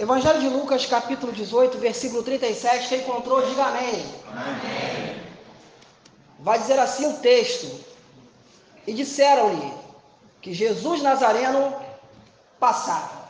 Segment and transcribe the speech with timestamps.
[0.00, 2.88] Evangelho de Lucas, capítulo 18, versículo 37.
[2.88, 4.02] Quem encontrou, diga amém.
[4.32, 5.22] Amém.
[6.38, 7.84] Vai dizer assim o texto:
[8.86, 9.74] E disseram-lhe
[10.40, 11.76] que Jesus Nazareno
[12.58, 13.28] passava.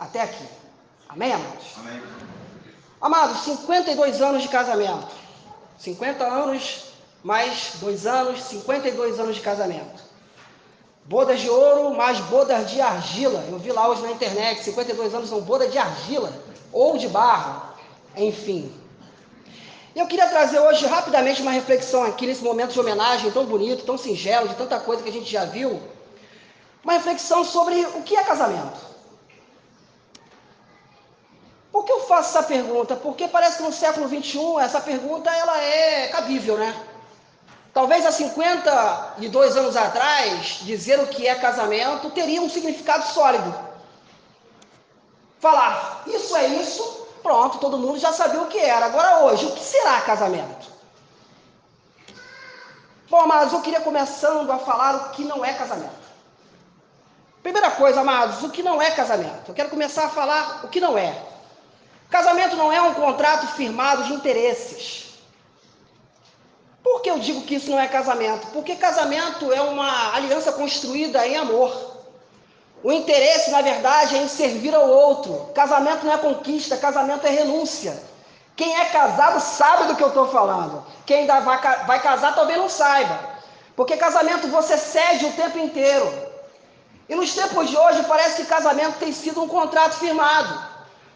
[0.00, 0.48] Até aqui.
[1.08, 1.66] Amém, amados?
[1.76, 2.02] Amém.
[3.00, 5.14] Amados, 52 anos de casamento.
[5.78, 6.86] 50 anos
[7.22, 10.07] mais 2 anos, 52 anos de casamento.
[11.08, 13.42] Bodas de ouro mais bodas de argila.
[13.48, 16.30] Eu vi lá hoje na internet, 52 anos são bodas de argila
[16.70, 17.62] ou de barro.
[18.14, 18.70] Enfim.
[19.96, 23.96] Eu queria trazer hoje rapidamente uma reflexão aqui nesse momento de homenagem tão bonito, tão
[23.96, 25.80] singelo, de tanta coisa que a gente já viu.
[26.84, 28.78] Uma reflexão sobre o que é casamento.
[31.72, 32.96] Por que eu faço essa pergunta?
[32.96, 36.78] Porque parece que no século XXI essa pergunta ela é cabível, né?
[37.78, 43.54] Talvez há 52 anos atrás, dizer o que é casamento teria um significado sólido.
[45.38, 48.86] Falar, isso é isso, pronto, todo mundo já sabia o que era.
[48.86, 50.66] Agora hoje, o que será casamento?
[53.08, 56.08] Bom, amados, eu queria começando a falar o que não é casamento.
[57.44, 59.50] Primeira coisa, amados, o que não é casamento?
[59.50, 61.16] Eu quero começar a falar o que não é.
[62.10, 65.07] Casamento não é um contrato firmado de interesses.
[66.98, 68.48] Por que eu digo que isso não é casamento?
[68.48, 71.70] Porque casamento é uma aliança construída em amor.
[72.82, 75.48] O interesse, na verdade, é em servir ao outro.
[75.54, 78.02] Casamento não é conquista, casamento é renúncia.
[78.56, 80.84] Quem é casado sabe do que eu estou falando.
[81.06, 83.16] Quem ainda vai, vai casar talvez não saiba.
[83.76, 86.12] Porque casamento você cede o tempo inteiro.
[87.08, 90.60] E nos tempos de hoje parece que casamento tem sido um contrato firmado.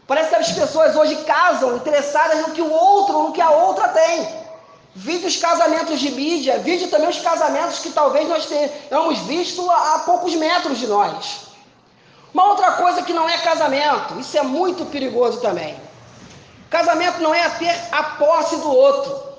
[0.07, 3.89] Parece que as pessoas hoje casam interessadas no que o outro, no que a outra
[3.89, 4.42] tem.
[4.95, 9.95] Vide os casamentos de mídia, vide também os casamentos que talvez nós tenhamos visto a,
[9.95, 11.47] a poucos metros de nós.
[12.35, 15.81] Uma outra coisa que não é casamento, isso é muito perigoso também.
[16.69, 19.33] Casamento não é ter a posse do outro.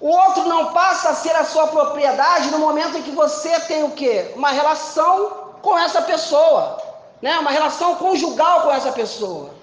[0.00, 3.84] O outro não passa a ser a sua propriedade no momento em que você tem
[3.84, 4.32] o quê?
[4.34, 6.80] Uma relação com essa pessoa,
[7.20, 7.38] né?
[7.38, 9.59] Uma relação conjugal com essa pessoa.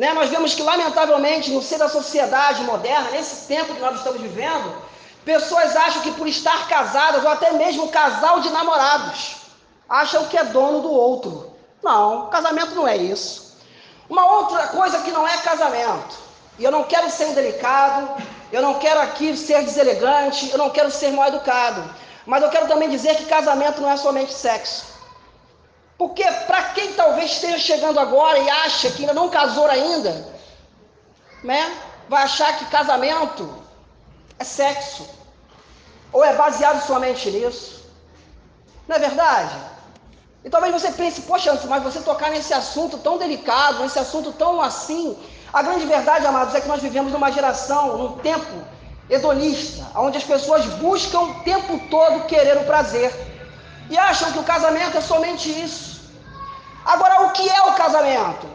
[0.00, 0.14] Né?
[0.14, 4.74] Nós vemos que, lamentavelmente, no seio da sociedade moderna, nesse tempo que nós estamos vivendo,
[5.26, 9.36] pessoas acham que por estar casadas, ou até mesmo casal de namorados,
[9.86, 11.54] acham que é dono do outro.
[11.82, 13.58] Não, casamento não é isso.
[14.08, 16.16] Uma outra coisa que não é casamento,
[16.58, 20.90] e eu não quero ser indelicado, eu não quero aqui ser deselegante, eu não quero
[20.90, 21.84] ser mal educado,
[22.24, 24.86] mas eu quero também dizer que casamento não é somente sexo.
[26.00, 30.26] Porque para quem talvez esteja chegando agora e acha que ainda não casou ainda,
[31.44, 31.76] né?
[32.08, 33.54] Vai achar que casamento
[34.38, 35.06] é sexo.
[36.10, 37.84] Ou é baseado somente nisso.
[38.88, 39.54] Não é verdade?
[40.42, 44.58] E talvez você pense, poxa, mas você tocar nesse assunto tão delicado, nesse assunto tão
[44.58, 45.14] assim.
[45.52, 48.64] A grande verdade, amados, é que nós vivemos numa geração, num tempo
[49.10, 53.12] hedonista, onde as pessoas buscam o tempo todo querer o prazer.
[53.90, 55.89] E acham que o casamento é somente isso.
[56.92, 58.48] Agora, o que é o casamento?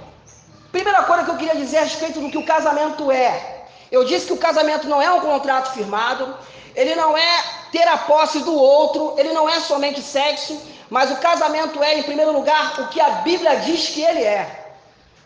[0.70, 3.64] Primeira coisa que eu queria dizer a respeito do que o casamento é.
[3.90, 6.36] Eu disse que o casamento não é um contrato firmado,
[6.76, 11.16] ele não é ter a posse do outro, ele não é somente sexo, mas o
[11.16, 14.76] casamento é, em primeiro lugar, o que a Bíblia diz que ele é.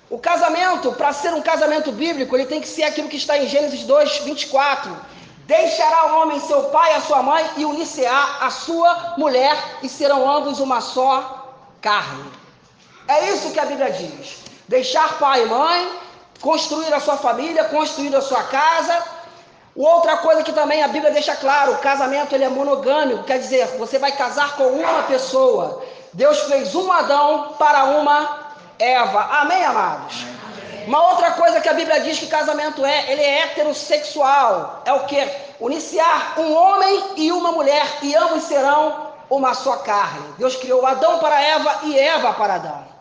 [0.07, 3.47] O casamento, para ser um casamento bíblico, ele tem que ser aquilo que está em
[3.47, 4.95] Gênesis 2, 24.
[5.47, 9.89] Deixará o homem seu pai e a sua mãe e unir-se-á a sua mulher e
[9.89, 12.38] serão ambos uma só carne.
[13.09, 14.43] É isso que a Bíblia diz.
[14.67, 15.91] Deixar pai e mãe,
[16.39, 19.03] construir a sua família, construir a sua casa.
[19.75, 23.65] Outra coisa que também a Bíblia deixa claro, o casamento ele é monogâmico, quer dizer,
[23.79, 25.83] você vai casar com uma pessoa.
[26.13, 29.21] Deus fez um Adão para uma Eva.
[29.41, 30.23] Amém, amados?
[30.85, 34.83] Uma outra coisa que a Bíblia diz que casamento é, ele é heterossexual.
[34.85, 35.27] É o que?
[35.59, 40.35] Uniciar um homem e uma mulher, e ambos serão uma só carne.
[40.37, 42.98] Deus criou Adão para Eva e Eva para Adão.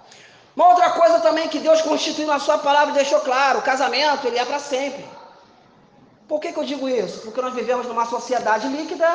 [0.58, 4.26] Uma outra coisa também que Deus constituiu na sua palavra e deixou claro, o casamento
[4.26, 5.06] ele é para sempre.
[6.26, 7.20] Por que, que eu digo isso?
[7.20, 9.08] Porque nós vivemos numa sociedade líquida,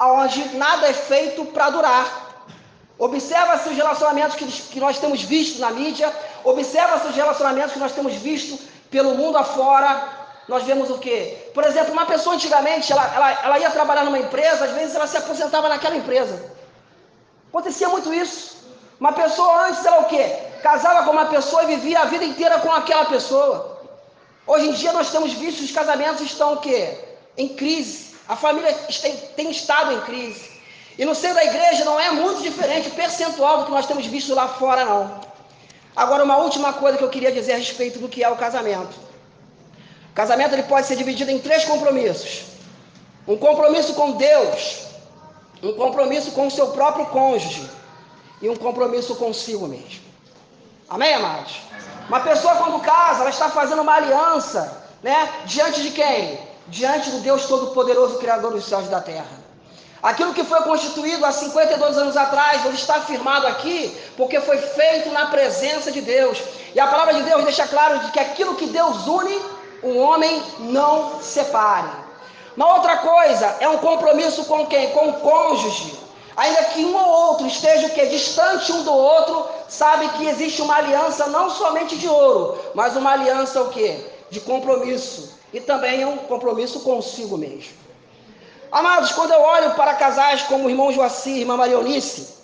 [0.00, 2.06] onde nada é feito para durar.
[2.98, 6.10] Observa-se os relacionamentos que, que nós temos visto na mídia,
[6.42, 8.58] observa-se os relacionamentos que nós temos visto
[8.90, 9.90] pelo mundo afora.
[10.48, 11.50] Nós vemos o quê?
[11.52, 15.06] Por exemplo, uma pessoa antigamente, ela, ela, ela ia trabalhar numa empresa, às vezes ela
[15.06, 16.42] se aposentava naquela empresa.
[17.50, 18.56] Acontecia muito isso.
[18.98, 20.45] Uma pessoa antes, ela o quê?
[20.66, 23.56] Casava com uma pessoa e vivia a vida inteira com aquela pessoa.
[24.44, 26.98] Hoje em dia nós temos visto os casamentos estão o quê?
[27.38, 28.16] Em crise.
[28.28, 30.50] A família tem, tem estado em crise.
[30.98, 34.06] E no seio da igreja não é muito diferente o percentual do que nós temos
[34.06, 35.20] visto lá fora, não.
[35.94, 38.96] Agora, uma última coisa que eu queria dizer a respeito do que é o casamento.
[40.10, 42.42] O casamento ele pode ser dividido em três compromissos:
[43.28, 44.86] um compromisso com Deus,
[45.62, 47.70] um compromisso com o seu próprio cônjuge
[48.42, 50.05] e um compromisso consigo mesmo.
[50.88, 51.62] Amém, amados?
[52.08, 55.28] Uma pessoa quando casa, ela está fazendo uma aliança, né?
[55.44, 56.38] Diante de quem?
[56.68, 59.46] Diante do Deus Todo-Poderoso, Criador dos céus e da terra.
[60.00, 65.10] Aquilo que foi constituído há 52 anos atrás, ele está afirmado aqui, porque foi feito
[65.10, 66.40] na presença de Deus.
[66.72, 69.42] E a palavra de Deus deixa claro de que aquilo que Deus une,
[69.82, 71.88] o homem não separe.
[72.56, 74.92] Uma outra coisa é um compromisso com quem?
[74.92, 76.05] Com o cônjuge.
[76.36, 80.60] Ainda que um ou outro esteja o que distante um do outro, sabe que existe
[80.60, 83.98] uma aliança não somente de ouro, mas uma aliança o que?
[84.28, 85.34] De compromisso.
[85.52, 87.72] E também um compromisso consigo mesmo.
[88.70, 92.34] Amados, quando eu olho para casais como o irmão Joacir e irmã Marionice,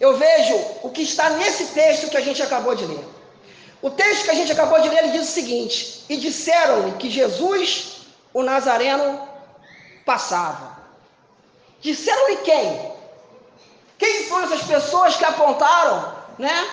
[0.00, 3.04] eu vejo o que está nesse texto que a gente acabou de ler.
[3.80, 7.08] O texto que a gente acabou de ler ele diz o seguinte: E disseram-lhe que
[7.08, 7.98] Jesus,
[8.34, 9.20] o Nazareno,
[10.04, 10.76] passava.
[11.80, 12.95] Disseram-lhe quem?
[13.98, 16.70] Quem são essas pessoas que apontaram, né?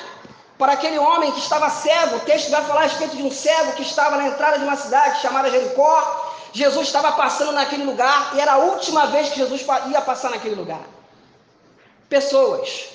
[0.57, 3.73] Para aquele homem que estava cego, o texto vai falar a respeito de um cego
[3.73, 8.39] que estava na entrada de uma cidade chamada Jericó, Jesus estava passando naquele lugar e
[8.39, 10.81] era a última vez que Jesus ia passar naquele lugar.
[12.07, 12.89] Pessoas,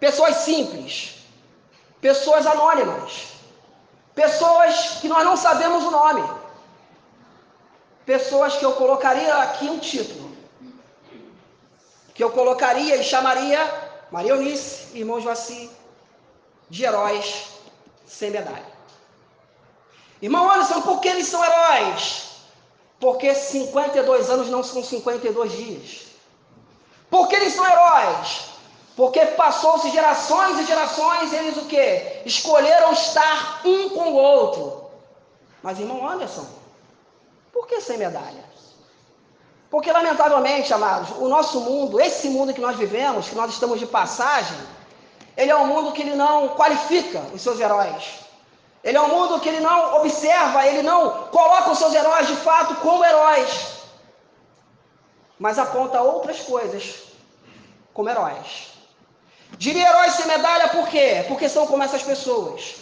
[0.00, 1.14] pessoas simples,
[2.00, 3.28] pessoas anônimas,
[4.12, 6.28] pessoas que nós não sabemos o nome,
[8.04, 10.27] pessoas que eu colocaria aqui um título,
[12.18, 13.60] que eu colocaria e chamaria
[14.10, 15.70] Maria Eunice e irmão Joaci
[16.68, 17.46] de heróis
[18.04, 18.72] sem medalha.
[20.20, 22.40] Irmão Anderson, por que eles são heróis?
[22.98, 26.06] Porque 52 anos não são 52 dias.
[27.08, 28.46] Porque eles são heróis.
[28.96, 32.22] Porque passou-se gerações e gerações, eles o quê?
[32.26, 34.90] Escolheram estar um com o outro.
[35.62, 36.48] Mas, irmão Anderson,
[37.52, 38.44] por que sem medalha?
[39.70, 43.86] Porque, lamentavelmente, amados, o nosso mundo, esse mundo que nós vivemos, que nós estamos de
[43.86, 44.56] passagem,
[45.36, 48.20] ele é um mundo que ele não qualifica os seus heróis.
[48.82, 52.36] Ele é um mundo que ele não observa, ele não coloca os seus heróis de
[52.36, 53.50] fato como heróis,
[55.38, 57.02] mas aponta outras coisas
[57.92, 58.68] como heróis.
[59.58, 61.24] Diria heróis sem medalha por quê?
[61.28, 62.76] Porque são como essas pessoas.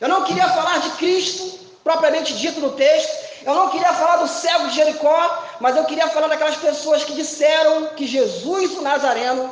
[0.00, 3.12] Eu não queria falar de Cristo, propriamente dito no texto,
[3.44, 7.14] eu não queria falar do cego de Jericó, mas eu queria falar daquelas pessoas que
[7.14, 9.50] disseram que Jesus, o Nazareno,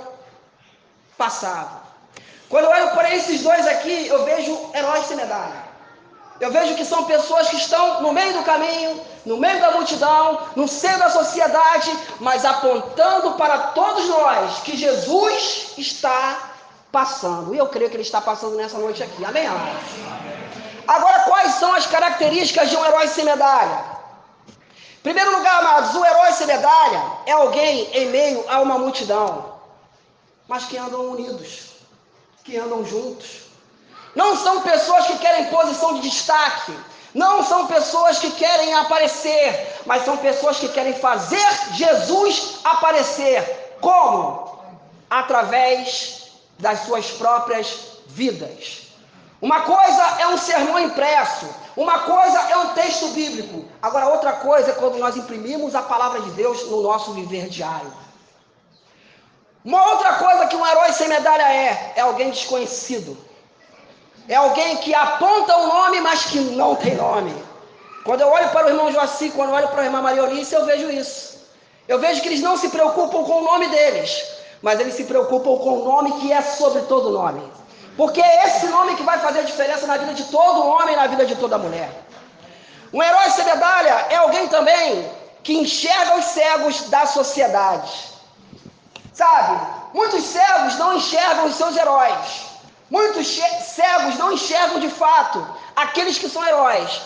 [1.16, 1.80] passava.
[2.50, 5.64] Quando eu olho para esses dois aqui, eu vejo heróis sem medalha.
[6.38, 10.48] Eu vejo que são pessoas que estão no meio do caminho, no meio da multidão,
[10.54, 16.50] no seio da sociedade, mas apontando para todos nós que Jesus está
[16.92, 17.54] passando.
[17.54, 19.24] E eu creio que ele está passando nessa noite aqui.
[19.24, 19.80] Amém, amados?
[20.86, 23.91] Agora, quais são as características de um herói sem medalha?
[25.02, 29.52] Primeiro lugar, amados, o herói sem medalha é alguém em meio a uma multidão,
[30.46, 31.70] mas que andam unidos,
[32.44, 33.42] que andam juntos
[34.14, 36.76] não são pessoas que querem posição de destaque.
[37.14, 43.76] Não são pessoas que querem aparecer, mas são pessoas que querem fazer Jesus aparecer.
[43.80, 44.58] Como?
[45.10, 47.76] Através das suas próprias
[48.06, 48.82] vidas.
[49.40, 53.64] Uma coisa é um sermão impresso, uma coisa é um texto bíblico.
[53.82, 57.92] Agora, outra coisa é quando nós imprimimos a palavra de Deus no nosso viver diário.
[59.64, 63.16] Uma outra coisa que um herói sem medalha é, é alguém desconhecido
[64.28, 67.34] é alguém que aponta o um nome, mas que não tem nome.
[68.04, 70.54] Quando eu olho para o irmão Joaci, quando eu olho para a irmã Maria Eunice,
[70.54, 71.40] eu vejo isso.
[71.88, 74.24] Eu vejo que eles não se preocupam com o nome deles,
[74.60, 77.42] mas eles se preocupam com o nome que é sobre todo nome.
[77.96, 80.96] Porque é esse nome que vai fazer a diferença na vida de todo homem e
[80.96, 81.90] na vida de toda mulher.
[82.92, 85.10] Um herói sem medalha é alguém também
[85.42, 88.12] que enxerga os cegos da sociedade.
[89.12, 89.60] Sabe?
[89.94, 92.52] Muitos cegos não enxergam os seus heróis.
[92.90, 97.00] Muitos cegos não enxergam de fato aqueles que são heróis,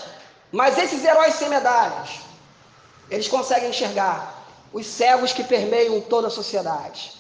[0.51, 2.09] mas esses heróis sem medalhas,
[3.09, 4.35] eles conseguem enxergar
[4.73, 7.13] os cegos que permeiam toda a sociedade.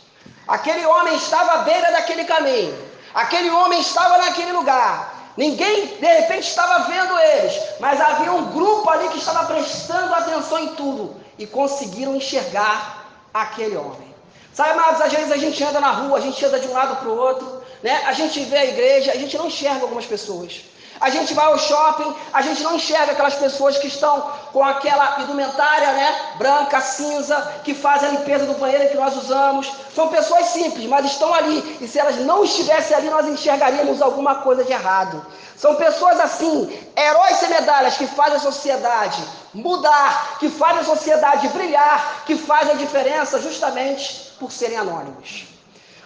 [0.48, 2.76] Aquele homem estava à beira daquele caminho,
[3.14, 5.15] aquele homem estava naquele lugar.
[5.36, 10.58] Ninguém de repente estava vendo eles, mas havia um grupo ali que estava prestando atenção
[10.58, 14.14] em tudo e conseguiram enxergar aquele homem.
[14.54, 16.96] Sabe, amados, às vezes a gente anda na rua, a gente anda de um lado
[16.96, 18.02] para o outro, né?
[18.06, 20.64] A gente vê a igreja, a gente não enxerga algumas pessoas.
[21.00, 25.20] A gente vai ao shopping, a gente não enxerga aquelas pessoas que estão com aquela
[25.20, 29.70] indumentária, né, branca, cinza, que fazem a limpeza do banheiro que nós usamos.
[29.94, 31.78] São pessoas simples, mas estão ali.
[31.80, 35.24] E se elas não estivessem ali, nós enxergaríamos alguma coisa de errado.
[35.56, 39.22] São pessoas assim, heróis sem medalhas, que fazem a sociedade
[39.54, 45.46] mudar, que fazem a sociedade brilhar, que fazem a diferença justamente por serem anônimos.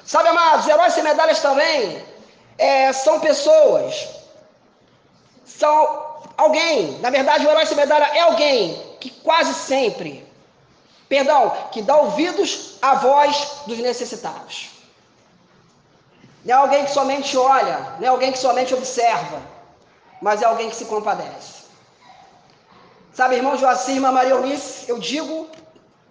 [0.05, 2.05] Sabe, amados, heróis sem medalhas também
[2.59, 4.20] é, são pessoas
[5.59, 10.27] são alguém, na verdade, o herói sem medalha é alguém que quase sempre,
[11.09, 14.71] perdão, que dá ouvidos à voz dos necessitados.
[16.45, 19.43] Não é alguém que somente olha, não é alguém que somente observa,
[20.23, 21.61] mas é alguém que se compadece.
[23.13, 25.49] Sabe, irmão Joacir irmã Maria Eunice, eu digo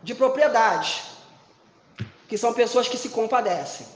[0.03, 1.01] de propriedade,
[2.27, 3.87] que são pessoas que se compadecem,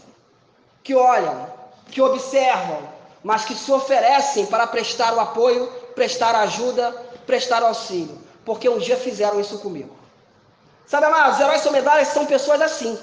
[0.84, 1.48] que olham,
[1.92, 2.82] que observam,
[3.24, 6.92] mas que se oferecem para prestar o apoio, prestar ajuda,
[7.26, 9.96] prestar o auxílio, porque um dia fizeram isso comigo.
[10.86, 13.00] Sabe, amados, heróis medalhas são pessoas assim.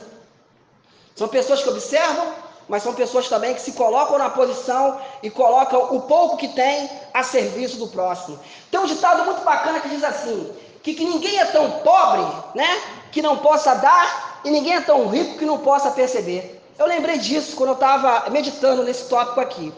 [1.17, 2.33] São pessoas que observam,
[2.69, 6.89] mas são pessoas também que se colocam na posição e colocam o pouco que têm
[7.13, 8.39] a serviço do próximo.
[8.71, 12.23] Tem um ditado muito bacana que diz assim: que, que ninguém é tão pobre,
[12.55, 16.63] né, que não possa dar, e ninguém é tão rico que não possa perceber.
[16.79, 19.73] Eu lembrei disso quando eu estava meditando nesse tópico aqui.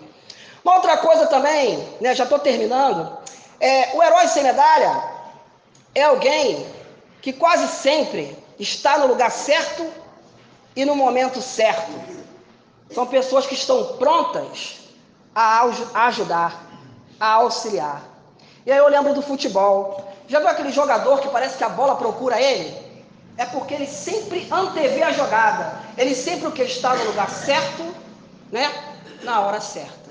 [0.64, 3.18] Uma outra coisa também, né, já estou terminando,
[3.58, 5.02] é, o herói sem medalha
[5.94, 6.66] é alguém
[7.20, 9.88] que quase sempre está no lugar certo
[10.74, 11.92] e no momento certo.
[12.92, 14.80] São pessoas que estão prontas
[15.34, 15.64] a,
[16.06, 16.64] ajudar,
[17.18, 18.02] a auxiliar.
[18.66, 20.12] E aí eu lembro do futebol.
[20.28, 22.74] Já viu aquele jogador que parece que a bola procura ele?
[23.36, 25.80] É porque ele sempre antevê a jogada.
[25.96, 27.94] Ele sempre o que está no lugar certo,
[28.50, 28.70] né?
[29.22, 30.01] Na hora certa.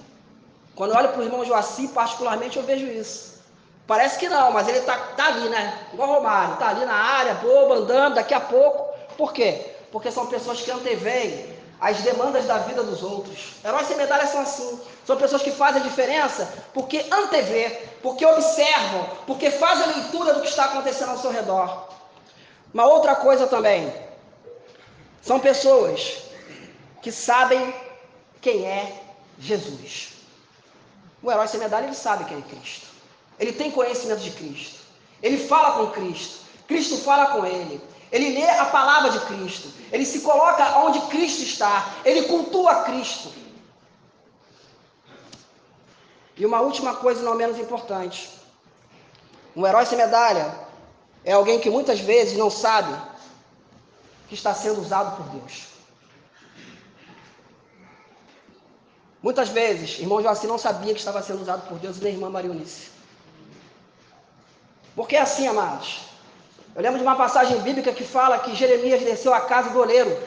[0.81, 3.39] Quando eu olho para o irmão Joaci, particularmente, eu vejo isso.
[3.85, 5.77] Parece que não, mas ele está tá ali, né?
[5.93, 8.91] Igual Romário, está ali na área, bobo, andando, daqui a pouco.
[9.15, 9.75] Por quê?
[9.91, 13.57] Porque são pessoas que anteveem as demandas da vida dos outros.
[13.63, 14.81] Heróis sem medalhas são assim.
[15.05, 17.69] São pessoas que fazem a diferença porque antevê,
[18.01, 21.89] porque observam, porque fazem a leitura do que está acontecendo ao seu redor.
[22.73, 23.93] Uma outra coisa também.
[25.21, 26.23] São pessoas
[27.03, 27.71] que sabem
[28.41, 28.99] quem é
[29.37, 30.20] Jesus.
[31.23, 32.87] O herói sem medalha, ele sabe quem é Cristo.
[33.39, 34.79] Ele tem conhecimento de Cristo.
[35.21, 36.39] Ele fala com Cristo.
[36.67, 37.81] Cristo fala com ele.
[38.11, 39.69] Ele lê a palavra de Cristo.
[39.91, 41.95] Ele se coloca onde Cristo está.
[42.03, 43.31] Ele cultua Cristo.
[46.35, 48.29] E uma última coisa, não menos importante.
[49.55, 50.53] Um herói sem medalha
[51.23, 52.95] é alguém que muitas vezes não sabe
[54.27, 55.70] que está sendo usado por Deus.
[59.21, 62.29] Muitas vezes, irmão Joaci não sabia que estava sendo usado por Deus e nem irmã
[62.29, 62.89] Marionice.
[64.95, 66.01] Porque é assim, amados.
[66.75, 70.17] Eu lembro de uma passagem bíblica que fala que Jeremias desceu à casa do oleiro.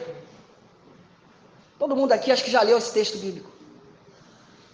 [1.77, 3.51] Todo mundo aqui acho que já leu esse texto bíblico.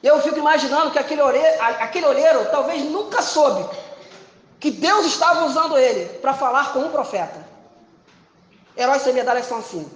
[0.04, 3.68] E eu fico imaginando que aquele oleiro, aquele oleiro talvez nunca soube
[4.60, 7.48] que Deus estava usando ele para falar com um profeta.
[8.78, 9.90] Heróis sem medalhas são assim.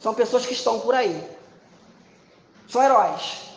[0.00, 1.37] São pessoas que estão por aí,
[2.68, 3.48] são heróis,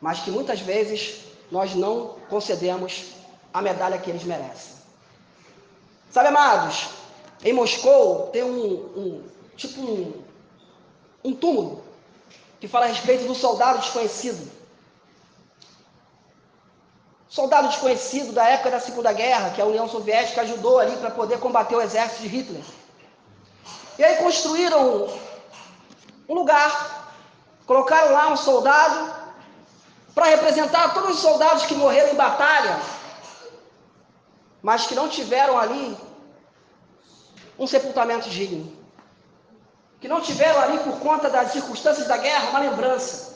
[0.00, 3.06] mas que muitas vezes nós não concedemos
[3.52, 4.74] a medalha que eles merecem.
[6.10, 6.90] Sabe, amados,
[7.42, 10.22] em Moscou tem um, um tipo um,
[11.24, 11.82] um túmulo
[12.60, 14.52] que fala a respeito do soldado desconhecido.
[17.28, 21.40] Soldado desconhecido da época da Segunda Guerra, que a União Soviética ajudou ali para poder
[21.40, 22.62] combater o exército de Hitler.
[23.98, 25.08] E aí construíram
[26.28, 27.03] um lugar
[27.66, 29.14] Colocaram lá um soldado
[30.14, 32.78] para representar todos os soldados que morreram em batalha,
[34.62, 35.96] mas que não tiveram ali
[37.58, 38.72] um sepultamento digno.
[40.00, 43.34] Que não tiveram ali, por conta das circunstâncias da guerra, uma lembrança.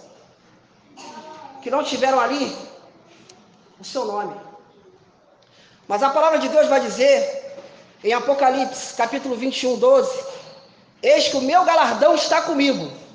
[1.62, 2.54] Que não tiveram ali
[3.80, 4.38] o seu nome.
[5.87, 7.56] Mas a palavra de Deus vai dizer,
[8.04, 10.25] em Apocalipse, capítulo 21, 12:
[11.02, 13.08] Eis que o meu galardão está comigo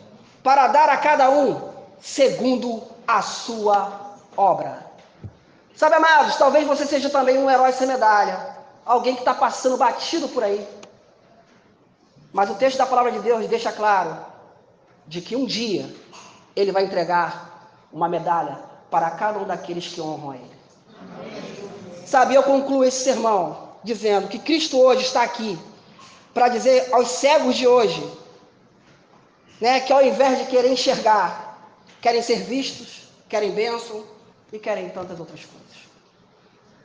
[0.44, 1.70] para dar a cada um
[2.02, 4.86] segundo a sua obra.
[5.76, 10.28] Sabe, amados, talvez você seja também um herói sem medalha, alguém que está passando batido
[10.28, 10.68] por aí.
[12.32, 14.18] Mas o texto da palavra de Deus deixa claro
[15.08, 15.90] de que um dia
[16.56, 18.60] ele vai entregar uma medalha
[18.92, 20.54] para cada um daqueles que honram a ele.
[22.06, 25.58] Sabe, eu concluo esse sermão dizendo que Cristo hoje está aqui
[26.34, 28.23] para dizer aos cegos de hoje
[29.63, 31.58] né, que ao invés de querer enxergar,
[32.01, 34.03] querem ser vistos, querem bênção
[34.51, 35.84] e querem tantas outras coisas.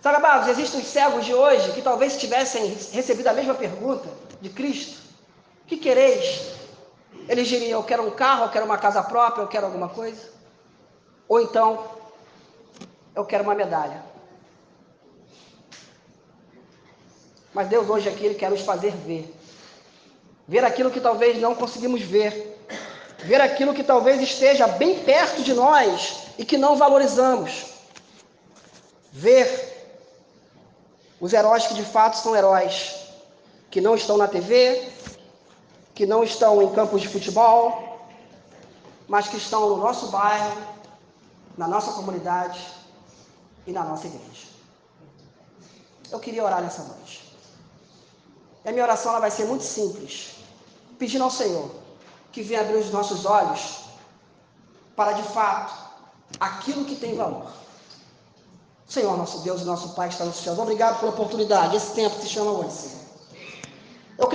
[0.00, 4.08] Sabe, amados, existem os cegos de hoje que talvez tivessem recebido a mesma pergunta
[4.40, 4.96] de Cristo:
[5.66, 6.52] que quereis?
[7.28, 10.30] Eles diriam: eu quero um carro, eu quero uma casa própria, eu quero alguma coisa.
[11.26, 11.84] Ou então,
[13.12, 14.04] eu quero uma medalha.
[17.52, 19.34] Mas Deus hoje aqui ele quer nos fazer ver.
[20.46, 22.47] Ver aquilo que talvez não conseguimos ver.
[23.18, 27.66] Ver aquilo que talvez esteja bem perto de nós e que não valorizamos.
[29.12, 29.46] Ver
[31.20, 32.94] os heróis que de fato são heróis,
[33.70, 34.88] que não estão na TV,
[35.94, 38.06] que não estão em campos de futebol,
[39.08, 40.56] mas que estão no nosso bairro,
[41.56, 42.64] na nossa comunidade
[43.66, 44.46] e na nossa igreja.
[46.12, 47.34] Eu queria orar nessa noite.
[48.64, 50.36] E a minha oração ela vai ser muito simples,
[50.98, 51.87] pedindo ao Senhor
[52.32, 53.84] que venha abrir os nossos olhos
[54.94, 55.72] para de fato
[56.38, 57.50] aquilo que tem valor.
[58.86, 62.18] Senhor, nosso Deus e nosso Pai que está nos céus, obrigado pela oportunidade, esse tempo
[62.20, 63.07] se chama hoje, Senhor.